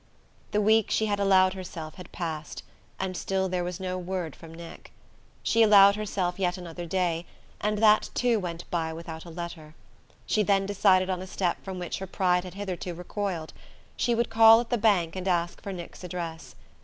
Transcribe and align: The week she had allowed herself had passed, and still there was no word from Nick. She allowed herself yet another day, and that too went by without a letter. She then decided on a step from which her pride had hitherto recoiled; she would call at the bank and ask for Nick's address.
The 0.49 0.61
week 0.61 0.89
she 0.89 1.05
had 1.05 1.19
allowed 1.19 1.53
herself 1.53 1.93
had 1.93 2.11
passed, 2.11 2.63
and 2.99 3.15
still 3.15 3.47
there 3.47 3.63
was 3.63 3.79
no 3.79 3.99
word 3.99 4.35
from 4.35 4.51
Nick. 4.51 4.91
She 5.43 5.61
allowed 5.61 5.95
herself 5.95 6.39
yet 6.39 6.57
another 6.57 6.87
day, 6.87 7.27
and 7.59 7.77
that 7.77 8.09
too 8.15 8.39
went 8.39 8.67
by 8.71 8.93
without 8.93 9.25
a 9.25 9.29
letter. 9.29 9.75
She 10.25 10.41
then 10.41 10.65
decided 10.65 11.11
on 11.11 11.21
a 11.21 11.27
step 11.27 11.63
from 11.63 11.77
which 11.77 11.99
her 11.99 12.07
pride 12.07 12.45
had 12.45 12.55
hitherto 12.55 12.95
recoiled; 12.95 13.53
she 13.95 14.15
would 14.15 14.31
call 14.31 14.59
at 14.59 14.71
the 14.71 14.77
bank 14.79 15.15
and 15.15 15.27
ask 15.27 15.61
for 15.61 15.71
Nick's 15.71 16.03
address. 16.03 16.55